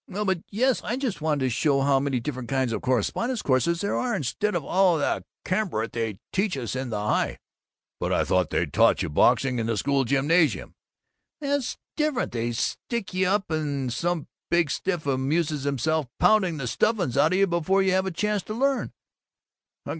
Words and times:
"Well 0.07 0.25
but 0.25 0.41
Yes 0.49 0.81
I 0.83 0.97
just 0.97 1.21
wanted 1.21 1.41
to 1.41 1.49
show 1.51 1.81
how 1.81 1.99
many 1.99 2.19
different 2.19 2.49
kinds 2.49 2.73
of 2.73 2.81
correspondence 2.81 3.43
courses 3.43 3.81
there 3.81 3.95
are, 3.95 4.15
instead 4.15 4.55
of 4.55 4.65
all 4.65 4.97
the 4.97 5.23
camembert 5.45 5.91
they 5.93 6.17
teach 6.33 6.57
us 6.57 6.75
in 6.75 6.89
the 6.89 6.99
High." 6.99 7.37
"But 7.99 8.11
I 8.11 8.23
thought 8.23 8.49
they 8.49 8.65
taught 8.65 8.97
boxing 9.13 9.59
in 9.59 9.67
the 9.67 9.77
school 9.77 10.03
gymnasium." 10.03 10.73
"That's 11.39 11.77
different. 11.95 12.31
They 12.31 12.51
stick 12.53 13.13
you 13.13 13.27
up 13.27 13.45
there 13.47 13.59
and 13.59 13.93
some 13.93 14.27
big 14.49 14.71
stiff 14.71 15.05
amuses 15.05 15.65
himself 15.65 16.07
pounding 16.19 16.57
the 16.57 16.65
stuffin's 16.65 17.15
out 17.15 17.33
of 17.33 17.37
you 17.37 17.45
before 17.45 17.83
you 17.83 17.91
have 17.91 18.07
a 18.07 18.11
chance 18.11 18.41
to 18.45 18.55
learn. 18.55 18.93